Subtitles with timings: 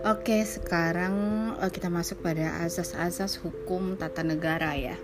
[0.00, 1.14] Oke, sekarang
[1.60, 4.96] uh, kita masuk pada asas-asas hukum tata negara ya.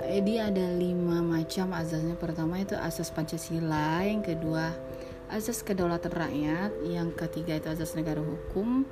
[0.00, 2.16] Jadi ada lima macam asasnya.
[2.16, 4.72] Pertama itu asas Pancasila, yang kedua
[5.28, 8.88] asas kedaulatan rakyat, yang ketiga itu asas negara hukum,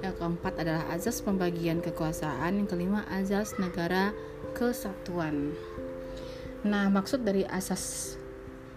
[0.00, 4.16] yang keempat adalah asas pembagian kekuasaan, yang kelima asas negara
[4.56, 5.52] kesatuan.
[6.64, 8.16] Nah, maksud dari asas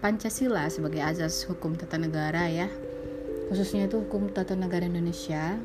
[0.06, 2.70] Pancasila sebagai asas hukum tata negara ya.
[3.50, 5.58] Khususnya itu hukum tata negara Indonesia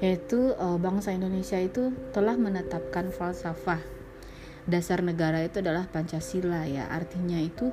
[0.00, 3.84] yaitu uh, bangsa Indonesia itu telah menetapkan falsafah.
[4.64, 6.88] Dasar negara itu adalah Pancasila ya.
[6.88, 7.68] Artinya itu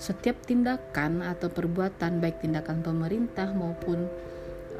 [0.00, 4.08] setiap tindakan atau perbuatan baik tindakan pemerintah maupun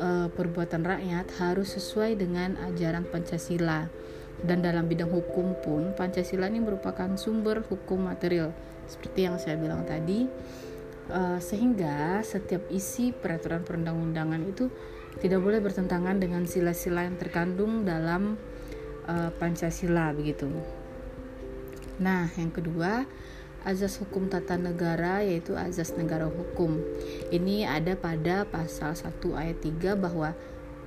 [0.01, 3.93] uh, perbuatan rakyat harus sesuai dengan ajaran Pancasila.
[4.41, 8.57] Dan dalam bidang hukum pun Pancasila ini merupakan sumber hukum material
[8.87, 10.27] seperti yang saya bilang tadi
[11.11, 14.71] uh, sehingga setiap isi peraturan perundang-undangan itu
[15.23, 18.37] tidak boleh bertentangan dengan sila-sila yang terkandung dalam
[19.09, 20.51] uh, Pancasila begitu.
[21.97, 23.09] Nah, yang kedua,
[23.65, 26.77] azas hukum tata negara yaitu azas negara hukum.
[27.33, 30.37] Ini ada pada pasal 1 ayat 3 bahwa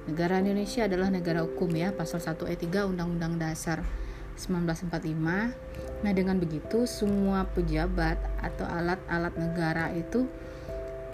[0.05, 3.81] negara Indonesia adalah negara hukum ya, pasal 1 ayat 3 Undang-Undang Dasar
[4.39, 10.31] 1945 Nah, dengan begitu semua pejabat atau alat-alat negara itu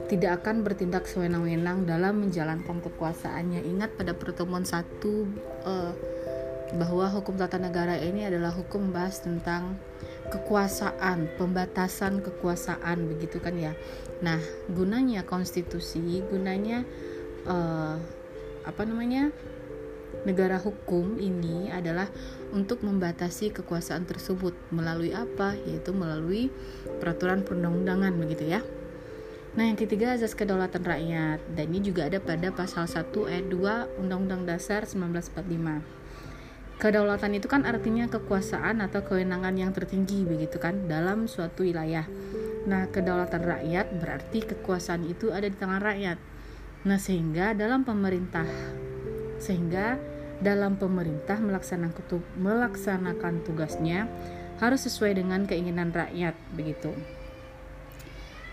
[0.06, 3.66] tidak akan bertindak sewenang-wenang dalam menjalankan kekuasaannya.
[3.66, 5.26] Ingat pada pertemuan satu
[5.66, 5.94] uh,
[6.78, 9.82] bahwa hukum tata negara ini adalah hukum membahas tentang
[10.30, 13.74] kekuasaan, pembatasan kekuasaan begitu kan ya.
[14.22, 14.38] Nah,
[14.70, 16.86] gunanya konstitusi, gunanya
[17.50, 17.98] uh,
[18.70, 19.34] apa namanya?
[20.24, 22.08] Negara hukum ini adalah
[22.56, 25.60] untuk membatasi kekuasaan tersebut melalui apa?
[25.68, 26.48] Yaitu melalui
[27.04, 28.64] peraturan perundang-undangan begitu ya.
[29.56, 34.04] Nah, yang ketiga azas kedaulatan rakyat dan ini juga ada pada pasal 1 ayat 2
[34.04, 35.80] Undang-Undang Dasar 1945.
[36.76, 42.04] Kedaulatan itu kan artinya kekuasaan atau kewenangan yang tertinggi begitu kan dalam suatu wilayah.
[42.68, 46.20] Nah, kedaulatan rakyat berarti kekuasaan itu ada di tangan rakyat.
[46.84, 48.44] Nah, sehingga dalam pemerintah
[49.40, 49.96] sehingga
[50.44, 54.12] dalam pemerintah melaksanakan, tugasnya
[54.60, 56.92] harus sesuai dengan keinginan rakyat begitu.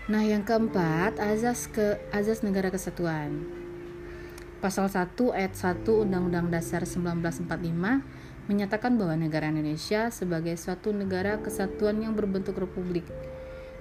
[0.07, 3.47] Nah, yang keempat, azas ke azas negara kesatuan.
[4.59, 8.03] Pasal 1 ayat 1 Undang-Undang Dasar 1945
[8.47, 13.07] menyatakan bahwa negara Indonesia sebagai suatu negara kesatuan yang berbentuk republik.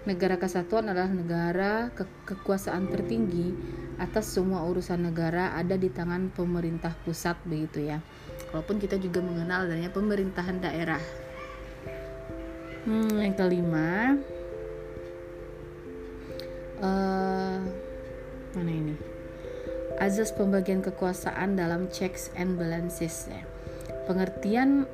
[0.06, 3.54] Negara kesatuan adalah negara ke kekuasaan tertinggi
[4.02, 8.02] atas semua urusan negara ada di tangan pemerintah pusat begitu ya.
[8.50, 10.98] Walaupun kita juga mengenal adanya pemerintahan daerah.
[12.82, 14.18] Hmm, yang kelima,
[16.82, 17.62] uh,
[18.58, 18.98] mana ini?
[20.02, 23.46] Azas pembagian kekuasaan dalam checks and balances ya.
[24.10, 24.90] Pengertian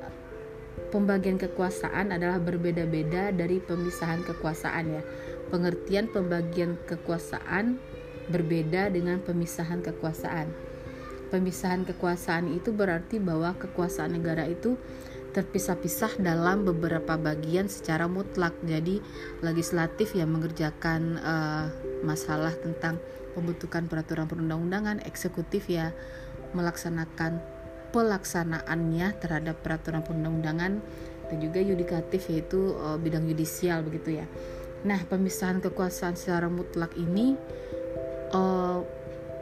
[0.93, 5.01] pembagian kekuasaan adalah berbeda-beda dari pemisahan kekuasaan ya.
[5.49, 7.81] Pengertian pembagian kekuasaan
[8.29, 10.47] berbeda dengan pemisahan kekuasaan.
[11.29, 14.77] Pemisahan kekuasaan itu berarti bahwa kekuasaan negara itu
[15.29, 18.57] terpisah-pisah dalam beberapa bagian secara mutlak.
[18.65, 18.97] Jadi
[19.45, 21.69] legislatif yang mengerjakan uh,
[22.01, 22.97] masalah tentang
[23.37, 25.93] pembentukan peraturan perundang-undangan, eksekutif ya
[26.57, 27.37] melaksanakan
[27.93, 30.81] pelaksanaannya terhadap peraturan perundang-undangan
[31.29, 34.25] dan juga yudikatif yaitu uh, bidang yudisial begitu ya.
[34.79, 37.37] Nah, pemisahan kekuasaan secara mutlak ini
[38.33, 38.85] uh,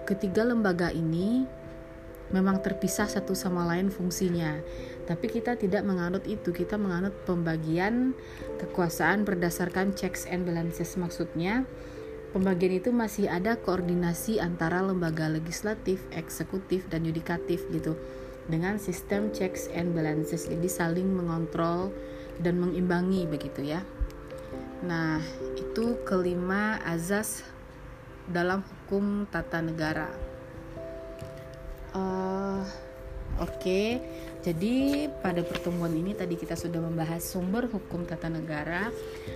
[0.08, 1.44] ketiga lembaga ini
[2.31, 4.59] memang terpisah satu sama lain fungsinya.
[5.08, 8.12] Tapi kita tidak menganut itu, kita menganut pembagian
[8.59, 11.00] kekuasaan berdasarkan checks and balances.
[11.00, 11.64] Maksudnya,
[12.36, 17.96] pembagian itu masih ada koordinasi antara lembaga legislatif, eksekutif, dan yudikatif gitu.
[18.52, 20.47] Dengan sistem checks and balances.
[20.47, 21.92] Jadi saling mengontrol
[22.44, 23.84] dan mengimbangi begitu ya.
[24.84, 25.24] Nah,
[25.56, 27.44] itu kelima azas
[28.28, 30.12] dalam hukum tata negara.
[31.96, 32.62] Uh,
[33.38, 33.90] Oke, okay.
[34.41, 38.90] jadi pada pertemuan ini tadi kita sudah membahas sumber hukum tata negara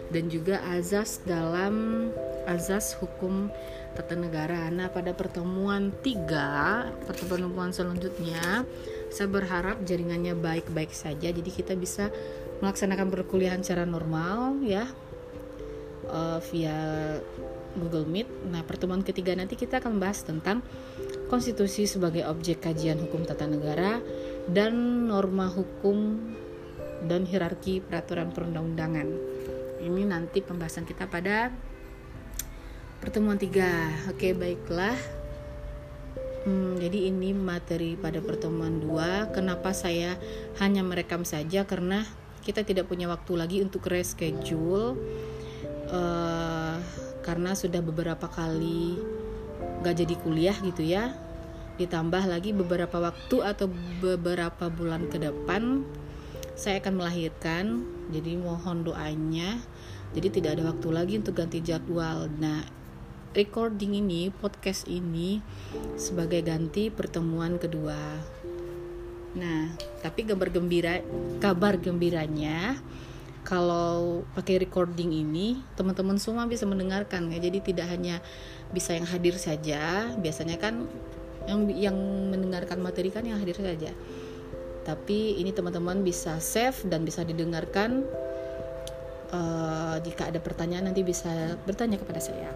[0.10, 2.10] dan juga azas dalam
[2.50, 3.54] azas hukum
[3.94, 4.74] tata negara.
[4.74, 8.66] Nah, pada pertemuan tiga, pertemuan selanjutnya,
[9.14, 11.30] saya berharap jaringannya baik-baik saja.
[11.30, 12.10] Jadi kita bisa
[12.66, 14.90] melaksanakan perkuliahan secara normal ya
[16.10, 16.78] uh, via
[17.78, 18.28] Google Meet.
[18.52, 20.66] Nah, pertemuan ketiga nanti kita akan membahas tentang
[21.32, 24.04] konstitusi sebagai objek kajian hukum tata negara
[24.52, 26.20] dan norma hukum
[27.08, 29.08] dan hierarki peraturan perundang-undangan.
[29.82, 31.50] Ini nanti pembahasan kita pada
[33.02, 33.68] pertemuan tiga.
[34.12, 34.98] Oke baiklah.
[36.42, 39.30] Hmm, jadi ini materi pada pertemuan dua.
[39.30, 40.18] Kenapa saya
[40.58, 41.66] hanya merekam saja?
[41.70, 42.02] Karena
[42.42, 44.98] kita tidak punya waktu lagi untuk reschedule
[45.92, 46.76] uh,
[47.22, 48.98] karena sudah beberapa kali
[49.86, 51.14] gak jadi kuliah gitu ya
[51.78, 53.70] ditambah lagi beberapa waktu atau
[54.02, 55.86] beberapa bulan ke depan
[56.54, 59.62] saya akan melahirkan jadi mohon doanya
[60.12, 62.28] jadi tidak ada waktu lagi untuk ganti jadwal.
[62.36, 62.68] Nah
[63.32, 65.40] recording ini podcast ini
[65.96, 68.20] sebagai ganti pertemuan kedua.
[69.40, 69.72] Nah
[70.04, 71.00] tapi kabar gembira
[71.40, 72.76] kabar gembiranya
[73.42, 77.42] kalau pakai recording ini teman-teman semua bisa mendengarkan ya.
[77.42, 78.22] Jadi tidak hanya
[78.70, 80.86] bisa yang hadir saja biasanya kan
[81.50, 81.98] yang yang
[82.30, 83.92] mendengarkan materi kan yang hadir saja.
[84.82, 88.06] Tapi ini teman-teman bisa save dan bisa didengarkan
[89.34, 92.50] uh, jika ada pertanyaan nanti bisa bertanya kepada saya.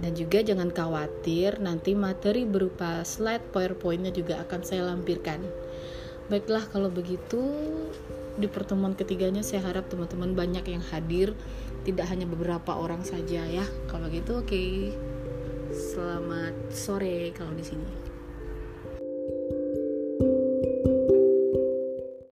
[0.00, 5.44] Dan juga jangan khawatir nanti materi berupa slide powerpointnya juga akan saya lampirkan
[6.30, 7.42] baiklah kalau begitu
[8.38, 11.34] di pertemuan ketiganya saya harap teman-teman banyak yang hadir.
[11.82, 13.66] Tidak hanya beberapa orang saja ya.
[13.90, 14.48] Kalau begitu oke.
[14.48, 14.94] Okay.
[15.70, 18.09] selamat sore kalau di sini